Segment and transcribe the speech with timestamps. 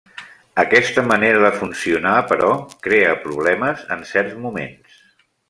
[0.61, 2.49] Aquesta manera de funcionar, però,
[2.89, 4.99] crea problemes en certs moments.